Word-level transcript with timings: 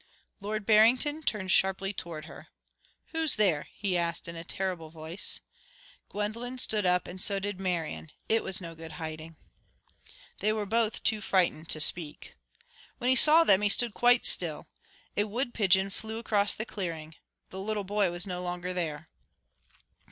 Lord 0.39 0.65
Barrington 0.65 1.21
turned 1.21 1.51
sharply 1.51 1.93
toward 1.93 2.25
her. 2.25 2.47
"Who's 3.11 3.35
there?" 3.35 3.67
he 3.71 3.95
asked 3.95 4.27
in 4.27 4.35
a 4.35 4.43
terrible 4.43 4.89
voice. 4.89 5.41
Gwendolen 6.09 6.57
stood 6.57 6.87
up, 6.87 7.07
and 7.07 7.21
so 7.21 7.37
did 7.37 7.59
Marian. 7.59 8.11
It 8.27 8.41
was 8.43 8.59
no 8.59 8.73
good 8.73 8.93
hiding. 8.93 9.35
They 10.39 10.53
were 10.53 10.65
both 10.65 11.03
too 11.03 11.21
frightened 11.21 11.69
to 11.69 11.79
speak. 11.79 12.33
When 12.97 13.11
he 13.11 13.15
saw 13.15 13.43
them, 13.43 13.61
he 13.61 13.69
stood 13.69 13.93
quite 13.93 14.25
still. 14.25 14.67
A 15.15 15.25
wood 15.25 15.53
pigeon 15.53 15.91
flew 15.91 16.17
across 16.17 16.55
the 16.55 16.65
clearing. 16.65 17.13
The 17.51 17.59
little 17.59 17.83
boy 17.83 18.09
was 18.09 18.25
no 18.25 18.41
longer 18.41 18.73
there. 18.73 19.07